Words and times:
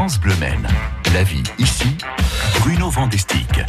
France. 0.00 0.18
La 1.12 1.22
vie 1.22 1.42
ici, 1.58 1.94
Bruno 2.60 2.88
Vandestick. 2.88 3.60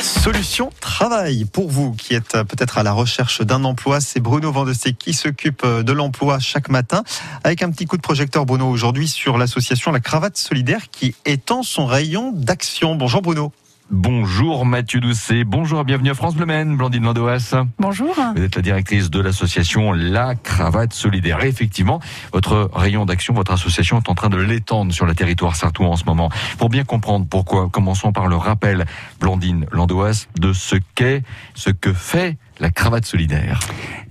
Solution 0.00 0.70
travail 0.80 1.44
pour 1.44 1.70
vous 1.70 1.92
qui 1.92 2.14
êtes 2.14 2.32
peut-être 2.32 2.76
à 2.78 2.82
la 2.82 2.90
recherche 2.90 3.40
d'un 3.40 3.62
emploi. 3.62 4.00
C'est 4.00 4.18
Bruno 4.18 4.50
Vandestick 4.50 4.98
qui 4.98 5.12
s'occupe 5.12 5.64
de 5.64 5.92
l'emploi 5.92 6.40
chaque 6.40 6.70
matin 6.70 7.04
avec 7.44 7.62
un 7.62 7.70
petit 7.70 7.86
coup 7.86 7.96
de 7.96 8.02
projecteur 8.02 8.46
Bruno 8.46 8.68
aujourd'hui 8.68 9.06
sur 9.06 9.38
l'association 9.38 9.92
La 9.92 10.00
Cravate 10.00 10.36
Solidaire 10.36 10.90
qui 10.90 11.14
étend 11.24 11.62
son 11.62 11.86
rayon 11.86 12.32
d'action. 12.32 12.96
Bonjour 12.96 13.22
Bruno. 13.22 13.52
Bonjour 13.90 14.64
Mathieu 14.64 14.98
Doucet, 14.98 15.44
bonjour 15.44 15.82
et 15.82 15.84
bienvenue 15.84 16.08
à 16.08 16.14
France 16.14 16.34
Bleu 16.34 16.46
Maine, 16.46 16.74
Blandine 16.74 17.04
Landoas. 17.04 17.54
Bonjour. 17.78 18.14
Vous 18.34 18.42
êtes 18.42 18.56
la 18.56 18.62
directrice 18.62 19.10
de 19.10 19.20
l'association 19.20 19.92
La 19.92 20.34
Cravate 20.34 20.94
Solidaire. 20.94 21.44
Et 21.44 21.48
effectivement, 21.48 22.00
votre 22.32 22.70
rayon 22.72 23.04
d'action, 23.04 23.34
votre 23.34 23.52
association 23.52 23.98
est 23.98 24.08
en 24.08 24.14
train 24.14 24.30
de 24.30 24.38
l'étendre 24.38 24.90
sur 24.94 25.04
le 25.04 25.14
territoire 25.14 25.54
sartois 25.54 25.88
en 25.88 25.96
ce 25.96 26.04
moment. 26.06 26.30
Pour 26.56 26.70
bien 26.70 26.84
comprendre 26.84 27.26
pourquoi, 27.28 27.68
commençons 27.68 28.10
par 28.10 28.26
le 28.26 28.36
rappel, 28.36 28.86
Blandine 29.20 29.66
Landoas, 29.70 30.28
de 30.38 30.54
ce 30.54 30.76
qu'est, 30.94 31.22
ce 31.54 31.68
que 31.68 31.92
fait 31.92 32.38
la 32.60 32.70
cravate 32.70 33.04
solidaire 33.04 33.60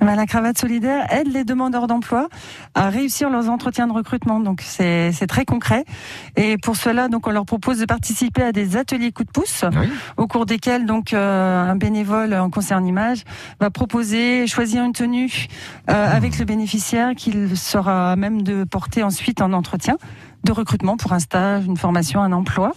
eh 0.02 0.06
ben, 0.06 0.16
La 0.16 0.26
cravate 0.26 0.58
solidaire 0.58 1.12
aide 1.12 1.32
les 1.32 1.44
demandeurs 1.44 1.88
d'emploi 1.88 2.28
à 2.76 2.90
réussir 2.90 3.30
leurs 3.30 3.50
entretiens 3.50 3.88
de 3.88 3.94
recrutement. 3.94 4.40
Donc 4.40 4.62
c'est 4.62 5.28
très 5.28 5.46
concret. 5.46 5.86
Et 6.36 6.58
pour 6.58 6.76
cela, 6.76 7.08
donc 7.08 7.28
on 7.28 7.32
leur 7.32 7.46
propose 7.46 7.80
de 7.80 7.86
participer 7.86 8.44
à 8.44 8.52
des 8.52 8.76
ateliers 8.76 9.12
coup 9.12 9.24
de 9.24 9.32
pouce, 9.32 9.64
au 10.18 10.28
cours 10.28 10.46
desquels 10.46 10.86
donc 10.86 11.14
euh, 11.14 11.70
un 11.70 11.76
bénévole 11.76 12.34
en 12.34 12.50
concerne 12.50 12.86
image 12.86 13.24
va 13.60 13.70
proposer, 13.70 14.48
choisir 14.48 14.84
une 14.84 14.94
tenue 14.94 15.48
euh, 15.90 16.16
avec 16.16 16.38
le 16.40 16.46
bénéficiaire 16.46 17.16
qu'il 17.16 17.58
sera 17.58 18.16
même 18.16 18.41
de 18.41 18.64
porter 18.64 19.04
ensuite 19.04 19.41
en 19.41 19.54
entretien 19.54 19.98
de 20.44 20.52
recrutement 20.52 20.98
pour 20.98 21.14
un 21.14 21.20
stage, 21.20 21.66
une 21.66 21.78
formation, 21.78 22.22
un 22.22 22.34
emploi. 22.34 22.74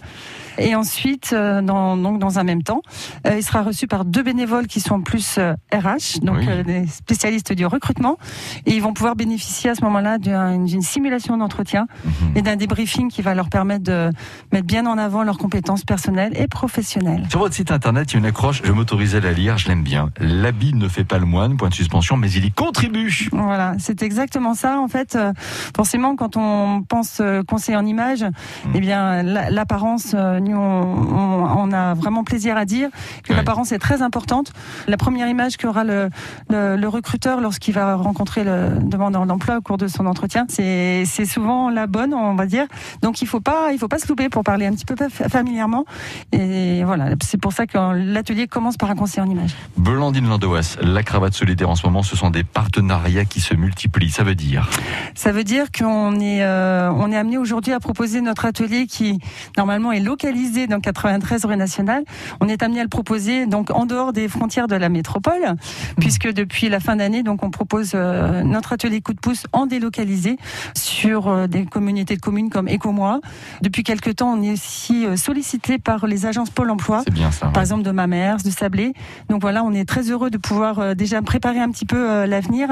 Et 0.58 0.74
ensuite, 0.74 1.30
euh, 1.32 1.62
dans, 1.62 1.96
donc 1.96 2.18
dans 2.18 2.38
un 2.38 2.44
même 2.44 2.62
temps, 2.62 2.82
euh, 3.26 3.36
il 3.36 3.42
sera 3.42 3.62
reçu 3.62 3.86
par 3.86 4.04
deux 4.04 4.22
bénévoles 4.22 4.66
qui 4.66 4.80
sont 4.80 5.00
plus 5.00 5.38
RH, 5.38 5.42
euh, 5.42 5.88
donc 6.22 6.38
des 6.64 6.86
spécialistes 6.86 7.52
du 7.52 7.66
recrutement, 7.66 8.18
et 8.64 8.74
ils 8.74 8.82
vont 8.82 8.92
pouvoir 8.92 9.16
bénéficier 9.16 9.70
à 9.70 9.74
ce 9.74 9.82
moment-là 9.84 10.18
d'une 10.18 10.82
simulation 10.82 11.36
d'entretien 11.36 11.86
mhm. 12.04 12.36
et 12.36 12.42
d'un 12.42 12.56
débriefing 12.56 13.10
qui 13.10 13.22
va 13.22 13.34
leur 13.34 13.48
permettre 13.48 13.84
de 13.84 14.10
mettre 14.52 14.66
bien 14.66 14.86
en 14.86 14.98
avant 14.98 15.22
leurs 15.22 15.38
compétences 15.38 15.84
personnelles 15.84 16.32
et 16.36 16.48
professionnelles. 16.48 17.26
Sur 17.30 17.40
votre 17.40 17.54
site 17.54 17.70
internet, 17.70 18.12
il 18.12 18.14
y 18.14 18.16
a 18.16 18.18
une 18.20 18.26
accroche, 18.26 18.62
je 18.64 18.72
m'autorisais 18.72 19.18
à 19.18 19.20
la 19.20 19.32
lire, 19.32 19.58
je 19.58 19.68
l'aime 19.68 19.82
bien. 19.82 20.10
L'habit 20.20 20.74
ne 20.74 20.88
fait 20.88 21.04
pas 21.04 21.18
le 21.18 21.26
moine, 21.26 21.56
point 21.56 21.68
de 21.68 21.74
suspension, 21.74 22.16
mais 22.16 22.30
il 22.30 22.44
y 22.44 22.50
contribue. 22.50 23.28
Voilà, 23.32 23.74
c'est 23.78 24.02
exactement 24.02 24.54
ça. 24.54 24.80
En 24.80 24.88
fait, 24.88 25.18
forcément, 25.76 26.16
quand 26.16 26.36
on 26.36 26.82
pense 26.82 27.20
conseiller 27.46 27.76
en 27.76 27.86
image, 27.86 28.22
mhm. 28.22 28.72
eh 28.74 28.80
bien, 28.80 29.22
l'apparence 29.22 30.14
on, 30.54 31.72
a 31.72 31.94
vraiment 31.94 32.22
plaisir 32.22 32.56
à 32.56 32.64
dire 32.64 32.90
que 33.24 33.32
l'apparence 33.32 33.72
est 33.72 33.78
très 33.78 34.02
importante. 34.02 34.52
La 34.86 34.96
première 34.96 35.28
image 35.28 35.56
qu'aura 35.56 35.84
le, 35.84 36.10
le, 36.48 36.86
recruteur 36.86 37.40
lorsqu'il 37.40 37.74
va 37.74 37.96
rencontrer 37.96 38.44
le 38.44 38.78
demandeur 38.80 39.26
d'emploi 39.26 39.56
au 39.56 39.60
cours 39.60 39.78
de 39.78 39.88
son 39.88 40.06
entretien, 40.06 40.46
c'est 40.48 41.04
souvent 41.24 41.70
la 41.70 41.86
bonne, 41.86 42.14
on 42.14 42.34
va 42.34 42.46
dire. 42.46 42.66
Donc 43.02 43.22
il 43.22 43.26
faut 43.26 43.40
pas, 43.40 43.72
il 43.72 43.78
faut 43.78 43.88
pas 43.88 43.98
se 43.98 44.08
louper 44.08 44.28
pour 44.28 44.44
parler 44.44 44.66
un 44.66 44.72
petit 44.72 44.84
peu 44.84 44.96
familièrement. 45.08 45.84
Et 46.32 46.84
voilà, 46.84 47.10
c'est 47.22 47.40
pour 47.40 47.52
ça 47.52 47.66
que 47.66 47.76
l'atelier 47.94 48.46
commence 48.46 48.76
par 48.76 48.90
un 48.90 48.96
conseil 48.96 49.22
en 49.22 49.28
image. 49.28 49.54
Blandine 49.76 50.28
Landoas, 50.28 50.76
la 50.80 51.02
cravate 51.02 51.34
solidaire 51.34 51.70
en 51.70 51.74
ce 51.74 51.86
moment, 51.86 52.02
ce 52.02 52.16
sont 52.16 52.30
des 52.30 52.44
partenariats 52.44 53.24
qui 53.24 53.40
se 53.40 53.54
multiplient. 53.54 54.10
Ça 54.10 54.22
veut 54.22 54.34
dire 54.34 54.70
Ça 55.14 55.32
veut 55.32 55.44
dire 55.44 55.66
qu'on 55.76 56.20
est, 56.20 56.42
euh, 56.42 56.90
on 56.92 57.10
est 57.10 57.16
amené 57.16 57.38
aujourd'hui 57.38 57.72
à 57.72 57.80
proposer 57.80 58.20
notre 58.20 58.44
atelier 58.44 58.86
qui 58.86 59.18
normalement 59.56 59.92
est 59.92 60.00
localisé 60.00 60.35
dans 60.68 60.80
93 60.80 61.44
rue 61.44 61.56
nationale. 61.56 62.04
On 62.40 62.48
est 62.48 62.62
amené 62.62 62.80
à 62.80 62.82
le 62.82 62.88
proposer 62.88 63.46
donc 63.46 63.70
en 63.70 63.86
dehors 63.86 64.12
des 64.12 64.28
frontières 64.28 64.68
de 64.68 64.76
la 64.76 64.88
métropole, 64.88 65.56
puisque 65.98 66.32
depuis 66.32 66.68
la 66.68 66.80
fin 66.80 66.96
d'année, 66.96 67.22
donc 67.22 67.42
on 67.42 67.50
propose 67.50 67.92
euh, 67.94 68.42
notre 68.42 68.72
atelier 68.72 69.00
coup 69.00 69.14
de 69.14 69.18
pouce 69.18 69.44
en 69.52 69.66
délocalisé 69.66 70.36
sur 70.74 71.28
euh, 71.28 71.46
des 71.46 71.64
communautés 71.64 72.16
de 72.16 72.20
communes 72.20 72.50
comme 72.50 72.68
Écomois. 72.68 73.20
Depuis 73.62 73.82
quelques 73.82 74.16
temps, 74.16 74.32
on 74.32 74.42
est 74.42 74.52
aussi 74.52 75.06
euh, 75.06 75.16
sollicité 75.16 75.78
par 75.78 76.06
les 76.06 76.26
agences 76.26 76.50
Pôle 76.50 76.70
Emploi, 76.70 77.02
bien 77.10 77.30
ça, 77.30 77.46
par 77.48 77.62
exemple 77.62 77.82
de 77.82 77.90
Mamers, 77.90 78.38
de 78.44 78.50
Sablé. 78.50 78.92
Donc 79.28 79.40
voilà, 79.40 79.64
on 79.64 79.72
est 79.72 79.88
très 79.88 80.10
heureux 80.10 80.30
de 80.30 80.38
pouvoir 80.38 80.94
déjà 80.94 81.20
préparer 81.22 81.60
un 81.60 81.70
petit 81.70 81.86
peu 81.86 82.24
l'avenir. 82.24 82.68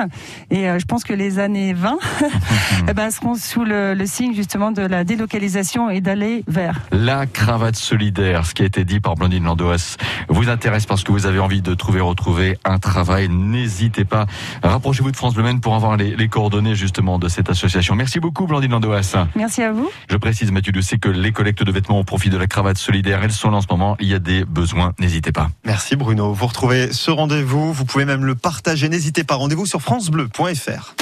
Et 0.50 0.66
je 0.78 0.84
pense 0.84 1.04
que 1.04 1.12
les 1.12 1.38
années 1.38 1.72
20 1.72 1.96
eh 2.88 2.92
ben, 2.92 3.10
seront 3.10 3.34
sous 3.34 3.64
le, 3.64 3.94
le, 3.94 4.06
signe 4.06 4.34
justement 4.34 4.70
de 4.70 4.82
la 4.82 5.04
délocalisation 5.04 5.90
et 5.90 6.00
d'aller 6.00 6.44
vers 6.46 6.80
la 6.92 7.26
cravate 7.54 7.76
solidaire, 7.76 8.46
ce 8.46 8.52
qui 8.52 8.62
a 8.62 8.64
été 8.64 8.84
dit 8.84 8.98
par 8.98 9.14
Blandine 9.14 9.44
Landoas, 9.44 9.96
vous 10.28 10.48
intéresse 10.48 10.86
parce 10.86 11.04
que 11.04 11.12
vous 11.12 11.26
avez 11.26 11.38
envie 11.38 11.62
de 11.62 11.72
trouver, 11.74 12.00
retrouver 12.00 12.58
un 12.64 12.78
travail, 12.78 13.28
n'hésitez 13.28 14.04
pas. 14.04 14.26
Rapprochez-vous 14.64 15.12
de 15.12 15.16
France 15.16 15.34
Bleu 15.34 15.44
pour 15.62 15.76
avoir 15.76 15.96
les, 15.96 16.28
coordonnées 16.28 16.74
justement 16.74 17.20
de 17.20 17.28
cette 17.28 17.50
association. 17.50 17.94
Merci 17.94 18.18
beaucoup 18.18 18.48
Blandine 18.48 18.72
Landoas. 18.72 19.28
Merci 19.36 19.62
à 19.62 19.70
vous. 19.70 19.88
Je 20.10 20.16
précise 20.16 20.50
Mathieu 20.50 20.72
sais 20.82 20.98
que 20.98 21.08
les 21.08 21.30
collectes 21.30 21.62
de 21.62 21.70
vêtements 21.70 22.00
au 22.00 22.02
profit 22.02 22.28
de 22.28 22.36
la 22.36 22.48
cravate 22.48 22.76
solidaire, 22.76 23.22
elles 23.22 23.30
sont 23.30 23.52
là 23.52 23.58
en 23.58 23.60
ce 23.60 23.68
moment. 23.70 23.96
Il 24.00 24.08
y 24.08 24.14
a 24.14 24.18
des 24.18 24.44
besoins, 24.44 24.92
n'hésitez 24.98 25.30
pas. 25.30 25.48
Merci 25.64 25.94
Bruno. 25.94 26.32
Vous 26.32 26.48
retrouvez 26.48 26.92
ce 26.92 27.12
rendez-vous, 27.12 27.72
vous 27.72 27.84
pouvez 27.84 28.04
même 28.04 28.24
le 28.24 28.34
partager. 28.34 28.88
N'hésitez 28.88 29.22
pas. 29.22 29.36
Rendez-vous 29.36 29.66
sur 29.66 29.80
francebleu.fr. 29.80 30.96